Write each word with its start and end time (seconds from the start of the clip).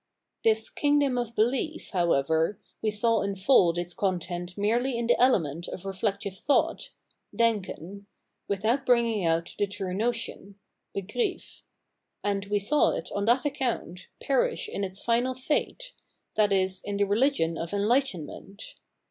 This 0.43 0.67
kingdom 0.71 1.15
of 1.19 1.35
belief, 1.35 1.91
how 1.91 2.13
ever, 2.13 2.57
we 2.81 2.89
saw 2.89 3.21
unfold 3.21 3.77
its 3.77 3.93
content 3.93 4.57
merely 4.57 4.97
in 4.97 5.05
the 5.05 5.21
element 5.21 5.67
of 5.67 5.85
reflective 5.85 6.35
thought 6.39 6.89
(Denken), 7.35 8.07
without 8.47 8.83
bringing 8.83 9.23
out 9.23 9.53
the 9.59 9.67
true 9.67 9.93
notion 9.93 10.55
(Begriff); 10.95 11.61
and 12.23 12.45
we 12.47 12.57
saw 12.57 12.89
it, 12.97 13.11
on 13.11 13.25
that 13.25 13.45
ac 13.45 13.51
count, 13.51 14.07
perish 14.19 14.67
in 14.67 14.83
its 14.83 15.03
final 15.03 15.35
fate, 15.35 15.93
\iz. 16.35 16.81
in 16.83 16.97
the 16.97 17.03
religion 17.05 17.55
of 17.59 17.71
enlightenment. 17.71 18.73